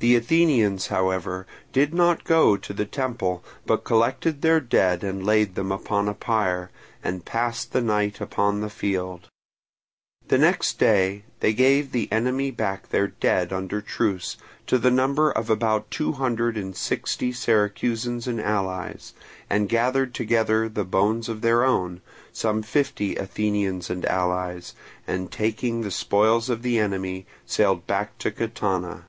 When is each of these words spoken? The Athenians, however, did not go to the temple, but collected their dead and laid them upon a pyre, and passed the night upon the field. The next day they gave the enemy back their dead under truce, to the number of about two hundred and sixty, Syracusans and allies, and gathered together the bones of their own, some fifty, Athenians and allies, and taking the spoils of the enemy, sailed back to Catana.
The 0.00 0.16
Athenians, 0.16 0.88
however, 0.88 1.46
did 1.72 1.94
not 1.94 2.24
go 2.24 2.56
to 2.56 2.72
the 2.72 2.84
temple, 2.84 3.44
but 3.64 3.84
collected 3.84 4.42
their 4.42 4.58
dead 4.58 5.04
and 5.04 5.24
laid 5.24 5.54
them 5.54 5.70
upon 5.70 6.08
a 6.08 6.14
pyre, 6.14 6.72
and 7.04 7.24
passed 7.24 7.70
the 7.70 7.80
night 7.80 8.20
upon 8.20 8.60
the 8.62 8.68
field. 8.68 9.28
The 10.26 10.38
next 10.38 10.80
day 10.80 11.22
they 11.38 11.52
gave 11.52 11.92
the 11.92 12.10
enemy 12.10 12.50
back 12.50 12.88
their 12.88 13.06
dead 13.06 13.52
under 13.52 13.80
truce, 13.80 14.36
to 14.66 14.76
the 14.76 14.90
number 14.90 15.30
of 15.30 15.48
about 15.48 15.88
two 15.88 16.10
hundred 16.14 16.56
and 16.56 16.74
sixty, 16.74 17.30
Syracusans 17.30 18.26
and 18.26 18.40
allies, 18.40 19.14
and 19.48 19.68
gathered 19.68 20.14
together 20.14 20.68
the 20.68 20.84
bones 20.84 21.28
of 21.28 21.42
their 21.42 21.62
own, 21.62 22.00
some 22.32 22.64
fifty, 22.64 23.14
Athenians 23.14 23.88
and 23.88 24.04
allies, 24.06 24.74
and 25.06 25.30
taking 25.30 25.82
the 25.82 25.92
spoils 25.92 26.50
of 26.50 26.62
the 26.62 26.80
enemy, 26.80 27.24
sailed 27.46 27.86
back 27.86 28.18
to 28.18 28.32
Catana. 28.32 29.04